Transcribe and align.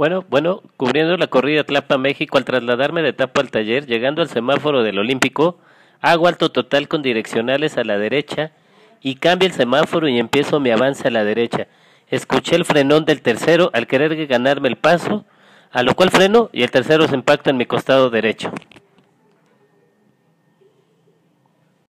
Bueno, 0.00 0.24
bueno, 0.30 0.62
cubriendo 0.78 1.18
la 1.18 1.26
corrida 1.26 1.62
Tlapa 1.62 1.98
México 1.98 2.38
al 2.38 2.46
trasladarme 2.46 3.02
de 3.02 3.10
etapa 3.10 3.42
al 3.42 3.50
taller, 3.50 3.84
llegando 3.84 4.22
al 4.22 4.30
semáforo 4.30 4.82
del 4.82 4.98
Olímpico, 4.98 5.58
hago 6.00 6.26
alto 6.26 6.50
total 6.50 6.88
con 6.88 7.02
direccionales 7.02 7.76
a 7.76 7.84
la 7.84 7.98
derecha 7.98 8.52
y 9.02 9.16
cambio 9.16 9.46
el 9.46 9.52
semáforo 9.52 10.08
y 10.08 10.18
empiezo 10.18 10.58
mi 10.58 10.70
avance 10.70 11.06
a 11.06 11.10
la 11.10 11.22
derecha. 11.22 11.66
Escuché 12.08 12.56
el 12.56 12.64
frenón 12.64 13.04
del 13.04 13.20
tercero 13.20 13.68
al 13.74 13.86
querer 13.86 14.26
ganarme 14.26 14.68
el 14.68 14.76
paso, 14.76 15.26
a 15.70 15.82
lo 15.82 15.94
cual 15.94 16.08
freno 16.08 16.48
y 16.50 16.62
el 16.62 16.70
tercero 16.70 17.06
se 17.06 17.14
impacta 17.14 17.50
en 17.50 17.58
mi 17.58 17.66
costado 17.66 18.08
derecho. 18.08 18.50